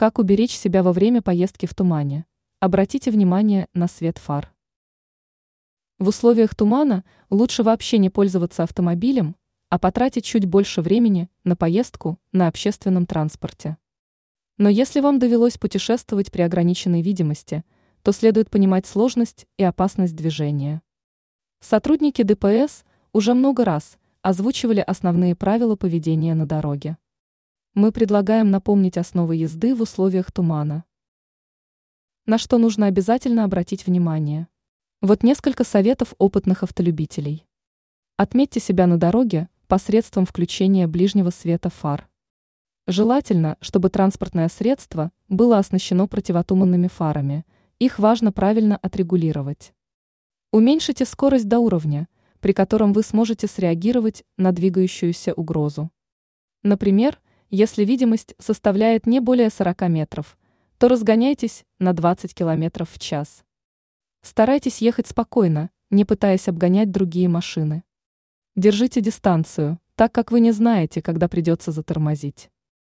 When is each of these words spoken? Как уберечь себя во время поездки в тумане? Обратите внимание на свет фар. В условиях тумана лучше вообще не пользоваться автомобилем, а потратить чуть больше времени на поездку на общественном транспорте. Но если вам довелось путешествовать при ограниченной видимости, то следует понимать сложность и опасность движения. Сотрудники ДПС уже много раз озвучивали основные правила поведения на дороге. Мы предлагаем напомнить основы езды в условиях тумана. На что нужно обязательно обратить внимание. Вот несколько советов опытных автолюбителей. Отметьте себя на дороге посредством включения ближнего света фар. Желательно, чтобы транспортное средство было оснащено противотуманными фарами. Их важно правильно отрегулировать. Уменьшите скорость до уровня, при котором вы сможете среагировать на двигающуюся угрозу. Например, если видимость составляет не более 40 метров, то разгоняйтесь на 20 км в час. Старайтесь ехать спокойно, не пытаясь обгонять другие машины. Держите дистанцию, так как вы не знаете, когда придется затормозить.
Как 0.00 0.18
уберечь 0.18 0.56
себя 0.56 0.82
во 0.82 0.94
время 0.94 1.20
поездки 1.20 1.66
в 1.66 1.74
тумане? 1.74 2.24
Обратите 2.58 3.10
внимание 3.10 3.68
на 3.74 3.86
свет 3.86 4.16
фар. 4.16 4.50
В 5.98 6.08
условиях 6.08 6.54
тумана 6.54 7.04
лучше 7.28 7.62
вообще 7.62 7.98
не 7.98 8.08
пользоваться 8.08 8.62
автомобилем, 8.62 9.36
а 9.68 9.78
потратить 9.78 10.24
чуть 10.24 10.46
больше 10.46 10.80
времени 10.80 11.28
на 11.44 11.54
поездку 11.54 12.18
на 12.32 12.48
общественном 12.48 13.04
транспорте. 13.04 13.76
Но 14.56 14.70
если 14.70 15.00
вам 15.00 15.18
довелось 15.18 15.58
путешествовать 15.58 16.32
при 16.32 16.40
ограниченной 16.40 17.02
видимости, 17.02 17.62
то 18.02 18.12
следует 18.12 18.48
понимать 18.48 18.86
сложность 18.86 19.46
и 19.58 19.64
опасность 19.64 20.16
движения. 20.16 20.80
Сотрудники 21.60 22.22
ДПС 22.22 22.86
уже 23.12 23.34
много 23.34 23.66
раз 23.66 23.98
озвучивали 24.22 24.80
основные 24.80 25.36
правила 25.36 25.76
поведения 25.76 26.34
на 26.34 26.46
дороге. 26.46 26.96
Мы 27.74 27.92
предлагаем 27.92 28.50
напомнить 28.50 28.98
основы 28.98 29.36
езды 29.36 29.76
в 29.76 29.82
условиях 29.82 30.32
тумана. 30.32 30.82
На 32.26 32.36
что 32.36 32.58
нужно 32.58 32.86
обязательно 32.86 33.44
обратить 33.44 33.86
внимание. 33.86 34.48
Вот 35.00 35.22
несколько 35.22 35.62
советов 35.62 36.12
опытных 36.18 36.64
автолюбителей. 36.64 37.46
Отметьте 38.16 38.58
себя 38.58 38.88
на 38.88 38.98
дороге 38.98 39.48
посредством 39.68 40.26
включения 40.26 40.88
ближнего 40.88 41.30
света 41.30 41.70
фар. 41.70 42.08
Желательно, 42.88 43.56
чтобы 43.60 43.88
транспортное 43.88 44.48
средство 44.48 45.12
было 45.28 45.58
оснащено 45.58 46.08
противотуманными 46.08 46.88
фарами. 46.88 47.46
Их 47.78 48.00
важно 48.00 48.32
правильно 48.32 48.78
отрегулировать. 48.78 49.74
Уменьшите 50.50 51.04
скорость 51.04 51.46
до 51.46 51.60
уровня, 51.60 52.08
при 52.40 52.52
котором 52.52 52.92
вы 52.92 53.04
сможете 53.04 53.46
среагировать 53.46 54.24
на 54.36 54.50
двигающуюся 54.50 55.34
угрозу. 55.34 55.92
Например, 56.64 57.20
если 57.50 57.84
видимость 57.84 58.34
составляет 58.38 59.06
не 59.06 59.20
более 59.20 59.50
40 59.50 59.88
метров, 59.88 60.38
то 60.78 60.88
разгоняйтесь 60.88 61.64
на 61.78 61.92
20 61.92 62.34
км 62.34 62.84
в 62.84 62.98
час. 62.98 63.44
Старайтесь 64.22 64.78
ехать 64.78 65.08
спокойно, 65.08 65.70
не 65.90 66.04
пытаясь 66.04 66.48
обгонять 66.48 66.90
другие 66.90 67.28
машины. 67.28 67.82
Держите 68.56 69.00
дистанцию, 69.00 69.78
так 69.96 70.12
как 70.12 70.30
вы 70.30 70.40
не 70.40 70.52
знаете, 70.52 71.02
когда 71.02 71.28
придется 71.28 71.72
затормозить. 71.72 72.50